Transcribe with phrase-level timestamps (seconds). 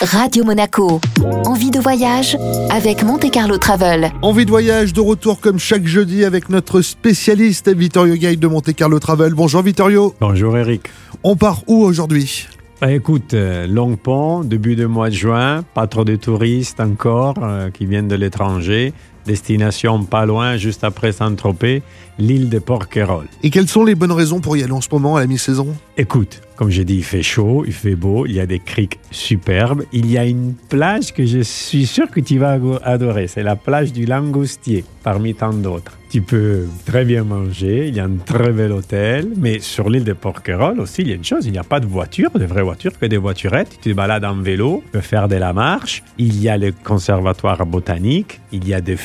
[0.00, 1.00] Radio Monaco.
[1.44, 2.36] Envie de voyage
[2.70, 4.12] avec Monte Carlo Travel.
[4.22, 8.72] Envie de voyage de retour comme chaque jeudi avec notre spécialiste Vittorio Guide de Monte
[8.74, 9.34] Carlo Travel.
[9.34, 10.14] Bonjour Vittorio.
[10.20, 10.82] Bonjour Eric.
[11.24, 12.46] On part où aujourd'hui?
[12.80, 17.34] Bah, écoute, euh, Long Pont, début de mois de juin, pas trop de touristes encore
[17.42, 18.92] euh, qui viennent de l'étranger.
[19.32, 21.82] Destination pas loin, juste après Saint-Tropez,
[22.18, 23.28] l'île de Porquerolles.
[23.42, 25.68] Et quelles sont les bonnes raisons pour y aller en ce moment à la mi-saison?
[25.98, 28.98] Écoute, comme j'ai dit, il fait chaud, il fait beau, il y a des criques
[29.12, 29.84] superbes.
[29.92, 33.28] Il y a une plage que je suis sûr que tu vas ado- adorer.
[33.28, 35.92] C'est la plage du Langoustier, parmi tant d'autres.
[36.10, 40.04] Tu peux très bien manger, il y a un très bel hôtel, mais sur l'île
[40.04, 42.46] de Porquerolles aussi, il y a une chose, il n'y a pas de voitures, de
[42.46, 43.78] vraies voitures, que des voiturettes.
[43.82, 46.02] Tu te balades en vélo, tu peux faire de la marche.
[46.16, 48.96] Il y a le conservatoire botanique, il y a des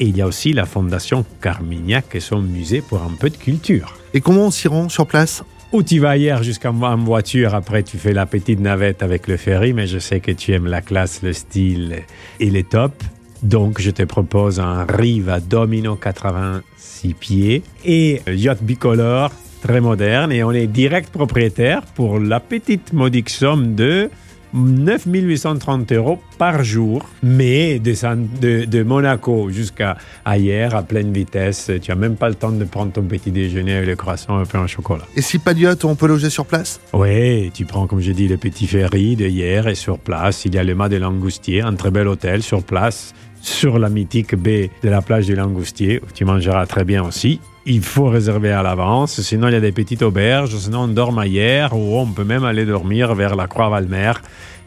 [0.00, 3.36] et il y a aussi la fondation Carmignac et son musée pour un peu de
[3.36, 3.96] culture.
[4.14, 5.44] Et comment on s'y rend sur place?
[5.72, 9.36] Ou tu vas hier jusqu'en en voiture, après tu fais la petite navette avec le
[9.36, 12.02] ferry, mais je sais que tu aimes la classe, le style
[12.40, 13.04] et les tops.
[13.42, 19.30] Donc je te propose un Riva Domino 86 pieds et un yacht bicolore
[19.62, 24.10] très moderne et on est direct propriétaire pour la petite modique somme de
[24.52, 27.92] 9830 euros par jour, mais de,
[28.40, 29.96] de- de Monaco jusqu'à
[30.36, 31.70] hier à pleine vitesse.
[31.82, 34.42] Tu n'as même pas le temps de prendre ton petit déjeuner avec le croissant et
[34.42, 35.04] un pain au chocolat.
[35.16, 36.80] Et si pas de yacht, on peut loger sur place?
[36.92, 40.54] Oui, tu prends, comme je dis, le petit ferry de hier et sur place, il
[40.54, 44.34] y a le mât de Langoustier, un très bel hôtel sur place, sur la mythique
[44.34, 47.40] baie de la plage du Langoustier, où tu mangeras très bien aussi.
[47.66, 51.18] Il faut réserver à l'avance, sinon il y a des petites auberges, sinon on dort
[51.18, 54.12] ailleurs, ou on peut même aller dormir vers la Croix-Valmer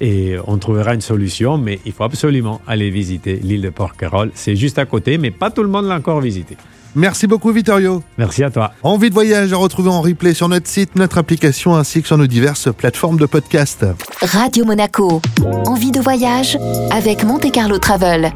[0.00, 4.32] et on trouvera une solution, mais il faut absolument aller visiter l'île de Porquerolles.
[4.34, 6.56] C'est juste à côté, mais pas tout le monde l'a encore visité.
[6.94, 8.02] Merci beaucoup Vittorio.
[8.18, 8.72] Merci à toi.
[8.82, 12.18] Envie de voyage à retrouver en replay sur notre site, notre application ainsi que sur
[12.18, 13.86] nos diverses plateformes de podcast.
[14.20, 15.22] Radio Monaco.
[15.66, 16.58] Envie de voyage
[16.90, 18.32] avec Monte Carlo Travel.